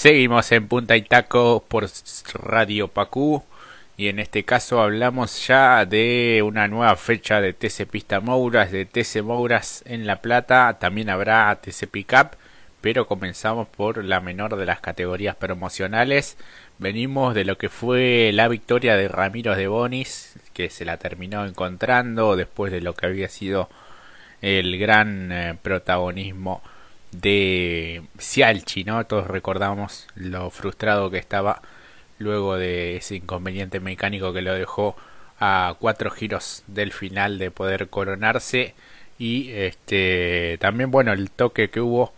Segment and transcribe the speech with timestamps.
[0.00, 1.86] Seguimos en Punta y Taco por
[2.32, 3.44] Radio Pacú
[3.98, 8.86] y en este caso hablamos ya de una nueva fecha de TC Pista Mouras, de
[8.86, 12.30] TC Mouras en La Plata, también habrá TC Pickup,
[12.80, 16.38] pero comenzamos por la menor de las categorías promocionales.
[16.78, 21.44] Venimos de lo que fue la victoria de Ramiro de Bonis, que se la terminó
[21.44, 23.68] encontrando después de lo que había sido
[24.40, 26.62] el gran eh, protagonismo
[27.12, 29.04] de Cialchi, ¿no?
[29.06, 31.62] Todos recordamos lo frustrado que estaba
[32.18, 34.96] luego de ese inconveniente mecánico que lo dejó
[35.40, 38.74] a cuatro giros del final de poder coronarse
[39.18, 42.12] y este también bueno el toque que hubo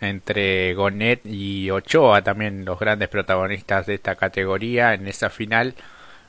[0.00, 5.74] entre Gonet y Ochoa también los grandes protagonistas de esta categoría en esa final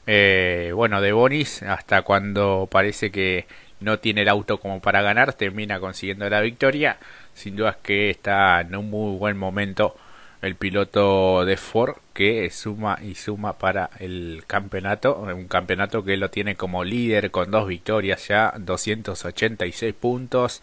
[0.08, 3.48] eh, bueno de Bonis hasta cuando parece que
[3.80, 6.98] no tiene el auto como para ganar termina consiguiendo la victoria.
[7.34, 9.96] Sin duda es que está en un muy buen momento
[10.42, 16.30] el piloto de Ford que suma y suma para el campeonato, un campeonato que lo
[16.30, 20.62] tiene como líder con dos victorias ya, 286 puntos,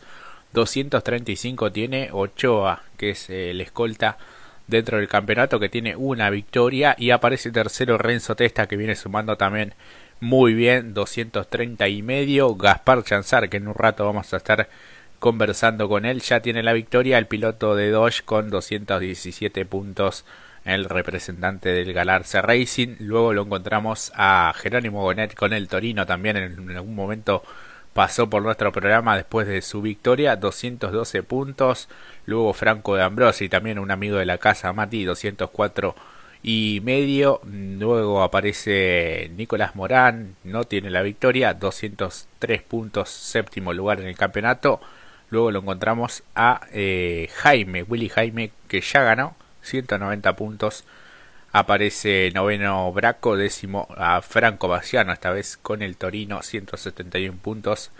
[0.53, 4.17] 235 tiene Ochoa, que es el escolta
[4.67, 6.95] dentro del campeonato que tiene una victoria.
[6.99, 9.75] Y aparece tercero Renzo Testa que viene sumando también
[10.21, 14.69] muy bien, 230 y medio, Gaspar Chanzar que en un rato vamos a estar
[15.19, 16.21] conversando con él.
[16.21, 20.25] Ya tiene la victoria el piloto de Dodge con 217 puntos,
[20.65, 22.97] el representante del Galarza Racing.
[23.01, 27.43] Luego lo encontramos a Jerónimo Gonet con el Torino también en algún momento
[27.97, 31.89] pasó por nuestro programa después de su victoria, 212 puntos.
[32.27, 35.97] Luego Franco de Ambrosi, también un amigo de la casa, Mati, 204
[36.47, 37.41] y medio.
[37.45, 44.81] Luego aparece Nicolás Morán, no tiene la victoria, 203 puntos, séptimo lugar en el campeonato.
[45.29, 50.85] Luego lo encontramos a eh, Jaime, Willy Jaime, que ya ganó 190 puntos.
[51.53, 57.91] Aparece noveno Braco, décimo a Franco Baciano, esta vez con el Torino, 171 puntos.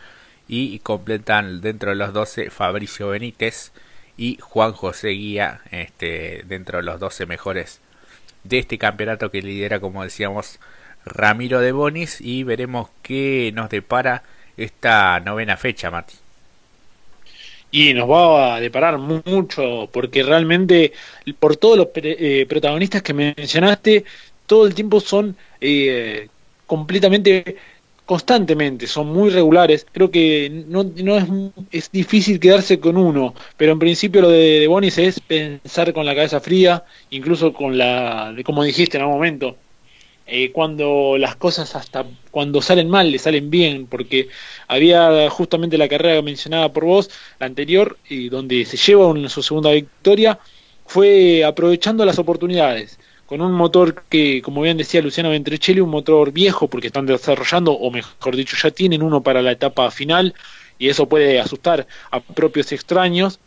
[0.47, 3.73] Y completan dentro de los 12 Fabricio Benítez
[4.17, 7.81] y Juan José Guía, este, dentro de los 12 mejores
[8.49, 10.59] de este campeonato que lidera, como decíamos,
[11.05, 12.21] Ramiro de Bonis.
[12.21, 14.23] Y veremos qué nos depara
[14.57, 16.15] esta novena fecha, Mati
[17.71, 20.93] y nos va a deparar mucho porque realmente
[21.39, 24.05] por todos los eh, protagonistas que mencionaste
[24.47, 26.29] todo el tiempo son eh,
[26.67, 27.57] completamente
[28.07, 31.25] constantemente son muy regulares creo que no, no es,
[31.73, 36.07] es, difícil quedarse con uno pero en principio lo de, de Bonis es pensar con
[36.07, 39.57] la cabeza fría incluso con la como dijiste en algún momento
[40.29, 44.29] eh, cuando las cosas hasta cuando salen mal le salen bien, porque
[44.67, 49.71] había justamente la carrera mencionada por vos, la anterior, y donde se lleva su segunda
[49.71, 50.41] victoria,
[50.85, 56.33] fue aprovechando las oportunidades, con un motor que, como bien decía Luciano Ventricelli, un motor
[56.33, 60.35] viejo, porque están desarrollando, o mejor dicho, ya tienen uno para la etapa final,
[60.79, 63.41] y eso puede asustar a propios extraños,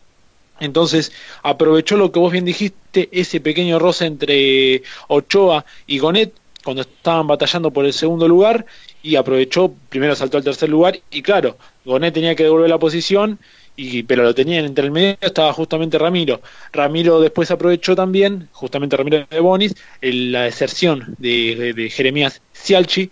[0.60, 6.82] entonces aprovechó lo que vos bien dijiste, ese pequeño roce entre Ochoa y Gonet, cuando
[6.82, 8.66] estaban batallando por el segundo lugar
[9.02, 13.40] y aprovechó, primero saltó al tercer lugar y claro, Gonet tenía que devolver la posición
[13.76, 16.42] y, pero lo tenía entre el medio estaba justamente Ramiro.
[16.74, 23.10] Ramiro después aprovechó también, justamente Ramiro de Bonis, la deserción de, Jeremías Cialchi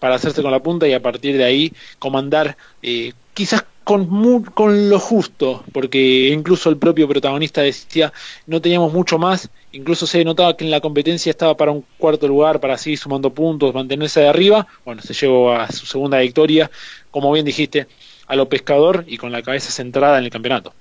[0.00, 4.90] para hacerse con la punta y a partir de ahí comandar eh, quizás con, con
[4.90, 8.12] lo justo, porque incluso el propio protagonista decía
[8.46, 12.28] no teníamos mucho más, incluso se notaba que en la competencia estaba para un cuarto
[12.28, 16.70] lugar, para seguir sumando puntos, mantenerse de arriba, bueno, se llevó a su segunda victoria,
[17.10, 17.86] como bien dijiste,
[18.26, 20.74] a lo pescador y con la cabeza centrada en el campeonato.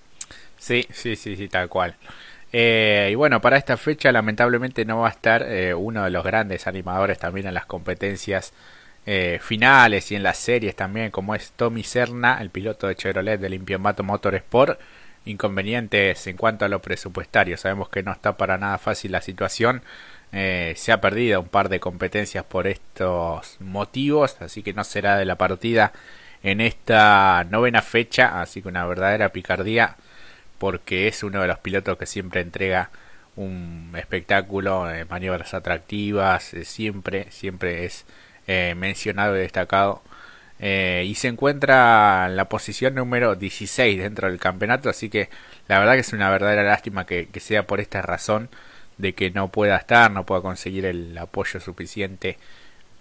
[0.57, 1.95] Sí, sí, sí, sí, tal cual.
[2.51, 6.25] Eh, y bueno, para esta fecha lamentablemente no va a estar eh, uno de los
[6.25, 8.51] grandes animadores también en las competencias
[9.05, 13.39] eh, finales y en las series también, como es Tommy Serna, el piloto de Chevrolet
[13.39, 14.79] del Motor Motorsport.
[15.25, 17.57] Inconvenientes en cuanto a lo presupuestario.
[17.57, 19.81] Sabemos que no está para nada fácil la situación.
[20.31, 25.17] Eh, se ha perdido un par de competencias por estos motivos, así que no será
[25.17, 25.91] de la partida
[26.43, 29.97] en esta novena fecha, así que una verdadera picardía
[30.59, 32.91] porque es uno de los pilotos que siempre entrega
[33.35, 38.05] un espectáculo, eh, maniobras atractivas, siempre, siempre es
[38.51, 40.01] eh, mencionado y destacado.
[40.59, 45.29] Eh, y se encuentra en la posición número 16 dentro del campeonato, así que
[45.67, 48.49] la verdad que es una verdadera lástima que, sea por esta razón
[48.97, 52.37] de que no pueda estar, no pueda conseguir el apoyo suficiente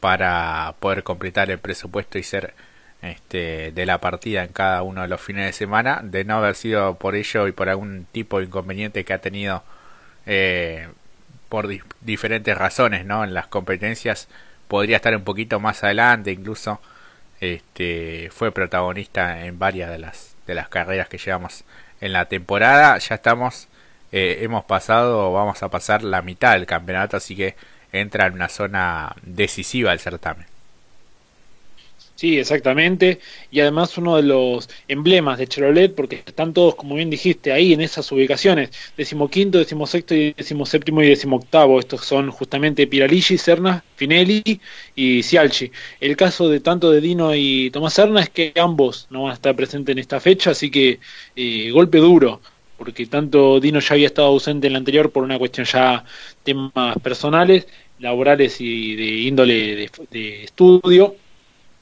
[0.01, 2.55] para poder completar el presupuesto y ser
[3.03, 6.57] este, de la partida en cada uno de los fines de semana, de no haber
[6.57, 9.65] sido por ello y por algún tipo de inconveniente que ha tenido
[10.27, 10.89] eh,
[11.49, 11.69] por
[12.03, 13.25] diferentes razones, ¿no?
[13.25, 14.29] En las competencias
[14.69, 16.81] podría estar un poquito más adelante, incluso
[17.41, 21.65] este fue protagonista en varias de las de las carreras que llevamos
[22.01, 22.99] en la temporada.
[22.99, 23.69] Ya estamos
[24.13, 27.57] eh, hemos pasado, vamos a pasar la mitad del campeonato, así que
[27.93, 30.47] entra en una zona decisiva del certamen.
[32.19, 33.21] Sí, exactamente.
[33.49, 37.73] Y además uno de los emblemas de Chevrolet, porque están todos, como bien dijiste, ahí
[37.73, 41.79] en esas ubicaciones, decimoquinto, decimosexto y decimoséptimo y decimoctavo.
[41.79, 44.43] Estos son justamente Piraligi, Serna, Finelli
[44.97, 45.71] y Cialchi.
[46.01, 49.35] El caso de tanto de Dino y Tomás Serna es que ambos no van a
[49.35, 50.99] estar presentes en esta fecha, así que
[51.37, 52.41] eh, golpe duro
[52.77, 56.05] porque tanto Dino ya había estado ausente en la anterior por una cuestión ya
[56.45, 57.67] temas personales,
[57.99, 61.17] laborales y de índole de estudio,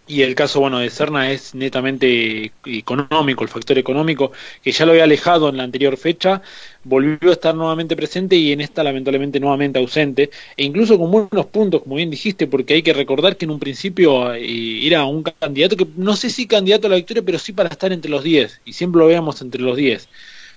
[0.08, 4.32] y el caso bueno de Serna es netamente económico, el factor económico,
[4.62, 6.43] que ya lo había alejado en la anterior fecha,
[6.85, 11.47] volvió a estar nuevamente presente y en esta lamentablemente nuevamente ausente, e incluso con buenos
[11.47, 15.23] puntos, como bien dijiste, porque hay que recordar que en un principio eh, era un
[15.23, 18.23] candidato que no sé si candidato a la victoria, pero sí para estar entre los
[18.23, 20.08] 10, y siempre lo veíamos entre los 10.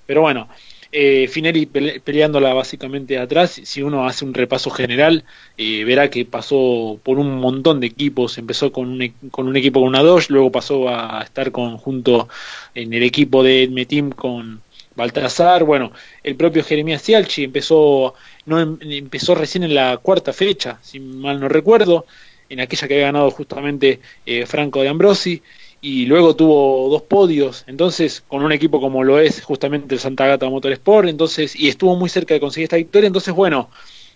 [0.05, 0.47] Pero bueno,
[0.91, 5.23] eh, Finelli peleándola básicamente atrás, si uno hace un repaso general,
[5.57, 9.55] eh, verá que pasó por un montón de equipos, empezó con un, e-, con un
[9.55, 12.27] equipo con una Dodge, luego pasó a estar con, junto
[12.73, 14.61] en el equipo de Metim con
[14.95, 15.91] Baltasar, bueno,
[16.23, 18.15] el propio Jeremías Cialchi empezó,
[18.45, 22.05] no, em, empezó recién en la cuarta fecha, si mal no recuerdo,
[22.49, 25.41] en aquella que había ganado justamente eh, Franco de Ambrosi,
[25.81, 30.27] y luego tuvo dos podios, entonces con un equipo como lo es justamente el Santa
[30.27, 33.69] Gata Motorsport, entonces y estuvo muy cerca de conseguir esta victoria, entonces bueno,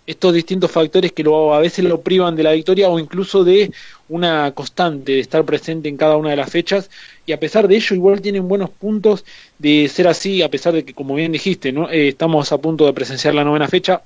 [0.06, 3.72] estos distintos factores que lo, a veces lo privan de la victoria o incluso de
[4.10, 6.90] una constante de estar presente en cada una de las fechas
[7.26, 9.24] y a pesar de ello igual tienen buenos puntos
[9.60, 11.90] de ser así, a pesar de que como bien dijiste, ¿no?
[11.90, 14.02] Eh, estamos a punto de presenciar la novena fecha,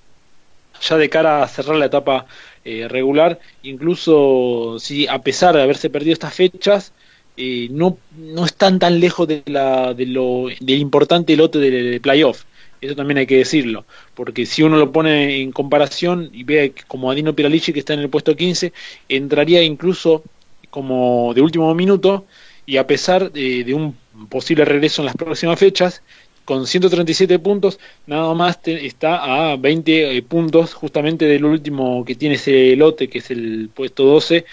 [0.81, 2.27] ya de cara a cerrar la etapa
[2.63, 6.93] eh, regular, incluso si a pesar de haberse perdido estas fechas,
[7.37, 12.43] eh, no, no están tan lejos de, la, de lo, del importante lote de, playoff.
[12.81, 17.09] Eso también hay que decirlo, porque si uno lo pone en comparación y ve como
[17.09, 18.71] Adino Piralici que está en el puesto 15,
[19.09, 20.23] entraría incluso
[20.69, 22.25] como de último minuto
[22.67, 23.95] y a pesar de, un
[24.29, 26.03] posible regreso en las próximas fechas,
[26.45, 32.35] con 137 puntos, nada más está a 20 eh, puntos justamente del último que tiene
[32.35, 34.45] ese lote, que es el puesto 12,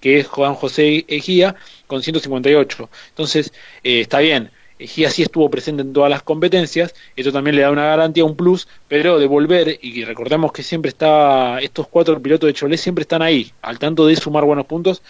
[0.00, 1.56] que es Juan José Ejía,
[1.86, 2.90] con 158.
[3.10, 3.52] Entonces,
[3.84, 4.50] eh, está bien,
[4.80, 8.34] Ejía sí estuvo presente en todas las competencias, eso también le da una garantía, un
[8.34, 13.02] plus, pero de volver, y recordemos que siempre está, estos cuatro pilotos de Cholet siempre
[13.02, 15.02] están ahí, al tanto de sumar buenos puntos,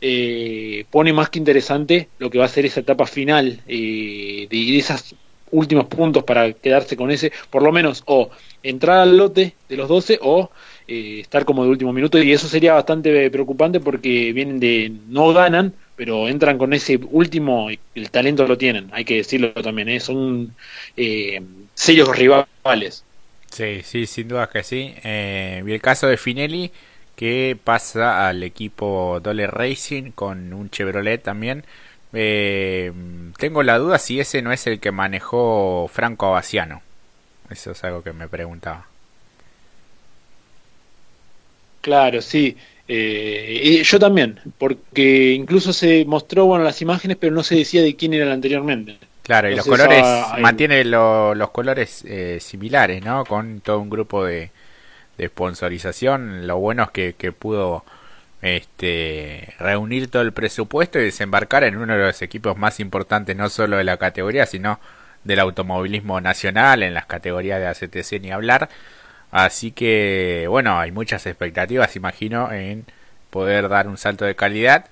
[0.00, 4.56] eh, pone más que interesante lo que va a ser esa etapa final eh, de,
[4.56, 5.14] de esos
[5.50, 8.30] últimos puntos para quedarse con ese, por lo menos, o
[8.62, 10.50] entrar al lote de los 12 o
[10.88, 15.34] eh, estar como de último minuto y eso sería bastante preocupante porque vienen de no
[15.34, 20.00] ganan pero entran con ese último el talento lo tienen hay que decirlo también ¿eh?
[20.00, 20.54] son
[20.96, 21.42] eh,
[21.74, 23.04] sellos rivales.
[23.50, 24.94] Sí sí sin duda que sí.
[25.04, 26.72] Eh, y el caso de Finelli
[27.16, 31.64] que pasa al equipo Dole Racing con un Chevrolet también.
[32.12, 36.80] Tengo la duda si ese no es el que manejó Franco Abaciano.
[37.50, 38.87] Eso es algo que me preguntaba
[41.88, 42.54] Claro, sí.
[42.86, 47.96] Eh, yo también, porque incluso se mostró bueno las imágenes, pero no se decía de
[47.96, 48.98] quién era anteriormente.
[49.22, 50.04] Claro, y los colores
[50.38, 53.24] mantiene los colores eh, similares, ¿no?
[53.24, 54.50] Con todo un grupo de,
[55.16, 56.46] de sponsorización.
[56.46, 57.86] Lo bueno es que, que pudo
[58.42, 63.48] este, reunir todo el presupuesto y desembarcar en uno de los equipos más importantes, no
[63.48, 64.78] solo de la categoría, sino
[65.24, 68.68] del automovilismo nacional, en las categorías de ACTC ni hablar.
[69.30, 72.86] Así que, bueno, hay muchas expectativas, imagino, en
[73.30, 74.86] poder dar un salto de calidad.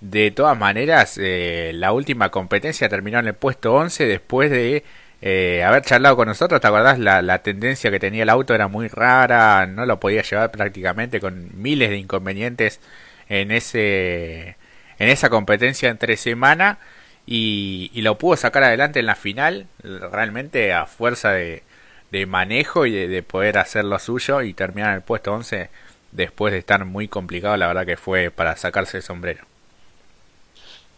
[0.00, 4.84] De todas maneras, eh, la última competencia terminó en el puesto 11 después de
[5.22, 6.60] eh, haber charlado con nosotros.
[6.60, 6.98] ¿Te acordás?
[6.98, 11.50] La, tendencia que tenía el auto era muy rara, no lo podía llevar prácticamente con
[11.60, 12.80] miles de inconvenientes
[13.28, 14.56] en, ese,
[14.98, 16.78] en esa competencia entre semana
[17.26, 21.62] y, y lo pudo sacar adelante en la final, realmente a fuerza de,
[22.10, 25.68] de manejo y de, poder hacer lo suyo y terminar en el puesto 11
[26.12, 29.44] después de estar muy complicado, la verdad que fue para sacarse el sombrero.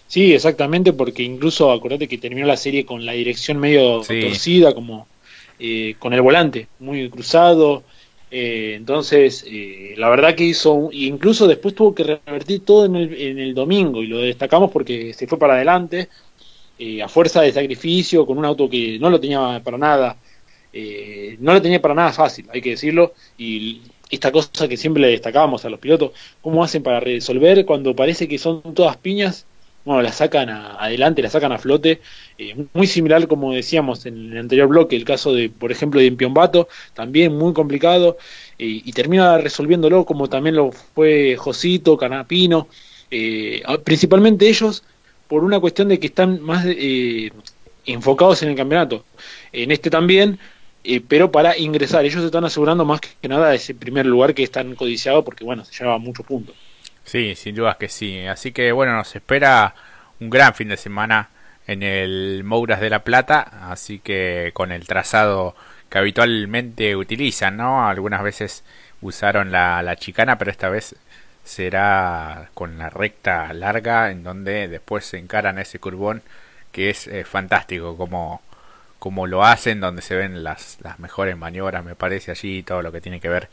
[0.08, 5.06] Sí, exactamente, porque incluso acordate que terminó la serie con la dirección medio torcida, como
[5.58, 7.82] eh, con el volante muy cruzado.
[8.30, 13.14] Eh, entonces, eh, la verdad que hizo, incluso después tuvo que revertir todo en el,
[13.14, 16.08] en el domingo y lo destacamos porque se fue para adelante
[17.00, 20.16] a fuerza de sacrificio con un auto que no lo tenía para nada
[20.72, 25.02] eh, no lo tenía para nada fácil, hay que decirlo, y esta cosa que siempre
[25.02, 29.46] le destacábamos a los pilotos, cómo hacen para resolver cuando parece que son todas piñas,
[29.84, 32.00] bueno, la sacan adelante, la sacan a flote,
[32.38, 36.06] eh, muy similar como decíamos en el anterior bloque, el caso de, por ejemplo, de
[36.06, 38.16] Impiombato, también muy complicado,
[38.58, 42.68] y termina resolviéndolo como también lo fue Josito, Canapino,
[43.14, 44.82] eh, principalmente ellos
[45.28, 47.30] por una cuestión de que están más eh,
[47.84, 49.04] enfocados en el campeonato,
[49.52, 50.38] en este también,
[50.84, 52.04] eh, pero para ingresar.
[52.04, 55.64] Ellos están asegurando más que nada ese primer lugar que es tan codiciado porque, bueno,
[55.64, 56.54] se lleva muchos puntos.
[57.04, 58.26] Sí, sin dudas que sí.
[58.26, 59.74] Así que, bueno, nos espera
[60.20, 61.30] un gran fin de semana
[61.66, 65.54] en el Mouras de la Plata, así que con el trazado
[65.88, 67.86] que habitualmente utilizan, ¿no?
[67.86, 68.64] Algunas veces
[69.00, 70.96] usaron la, la chicana, pero esta vez
[71.44, 76.22] será con la recta larga en donde después se encaran ese curbón
[76.70, 78.40] que es eh, fantástico como
[79.02, 82.92] como lo hacen, donde se ven las, las mejores maniobras, me parece allí, todo lo
[82.92, 83.48] que tiene que ver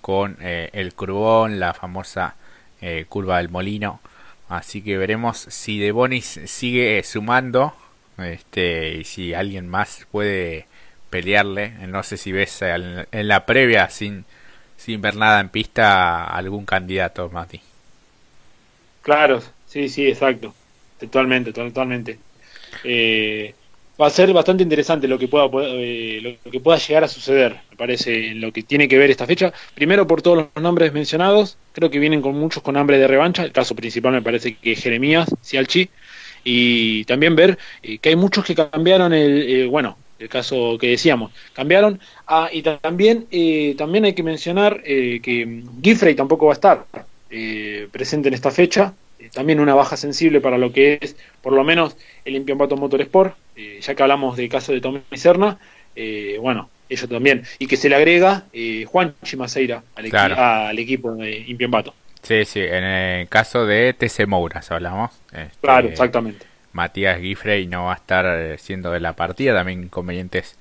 [0.00, 2.34] con eh, el curvón, la famosa
[2.80, 4.00] eh, curva del molino.
[4.48, 7.72] Así que veremos si De Bonis sigue sumando
[8.18, 10.66] este, y si alguien más puede
[11.08, 11.70] pelearle.
[11.86, 14.24] No sé si ves en la previa sin,
[14.76, 17.60] sin ver nada en pista algún candidato, Mati.
[19.02, 20.52] Claro, sí, sí, exacto.
[20.98, 22.18] Totalmente, totalmente.
[22.82, 23.54] Eh,
[24.00, 27.60] va a ser bastante interesante lo que pueda eh, lo que pueda llegar a suceder,
[27.70, 29.52] me parece, en lo que tiene que ver esta fecha.
[29.74, 33.44] Primero por todos los nombres mencionados, creo que vienen con muchos con hambre de revancha.
[33.44, 35.90] El caso principal me parece que es Jeremías, Cialchi,
[36.44, 40.88] y también ver eh, que hay muchos que cambiaron el, eh, bueno, el caso que
[40.88, 42.00] decíamos, cambiaron.
[42.26, 43.26] Ah, y también,
[43.76, 46.86] también hay que mencionar que Giffrey tampoco va a estar
[47.90, 48.94] presente en esta fecha
[49.32, 53.78] también una baja sensible para lo que es, por lo menos, el Impiambato Motorsport, eh,
[53.80, 55.58] ya que hablamos del caso de Tommy Serna,
[55.96, 61.14] eh, bueno, ellos también, y que se le agrega eh, Juan Chimaseira al, al equipo
[61.14, 61.94] de Impiambato.
[62.22, 65.10] Sí, sí, en el caso de TC Mouras hablamos.
[65.32, 66.46] Este, claro, exactamente.
[66.72, 70.56] Matías Giffrey no va a estar siendo de la partida, también inconvenientes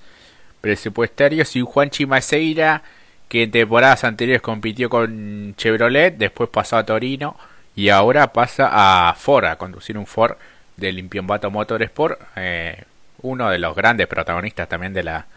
[0.62, 2.84] presupuestarios, y Juan Chimaseira,
[3.28, 7.38] que en temporadas anteriores compitió con Chevrolet, después pasó a Torino
[7.80, 10.36] y ahora pasa a Ford, a conducir un Ford
[10.76, 12.84] de Limpiombato Motorsport, eh,
[13.22, 15.28] uno de los grandes protagonistas también de la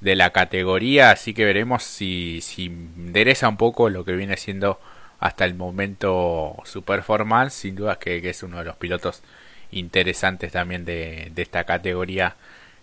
[0.00, 4.80] de la categoría, así que veremos si, si endereza un poco lo que viene siendo
[5.20, 9.22] hasta el momento su performance, sin duda que, es uno de los pilotos
[9.70, 12.34] interesantes también de, de esta categoría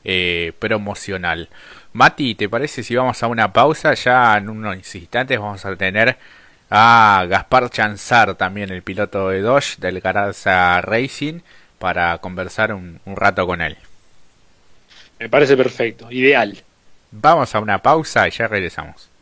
[0.06, 1.50] eh, promocional.
[1.92, 3.96] Mati, ¿te parece si vamos a una pausa?
[3.96, 6.18] Ya en unos instantes vamos a tener
[6.76, 11.42] a Gaspar Chanzar, también el piloto de Dodge del Garaza Racing,
[11.78, 13.78] para conversar un, un rato con él.
[15.20, 16.64] Me parece perfecto, ideal.
[17.12, 19.13] Vamos a una pausa y ya regresamos.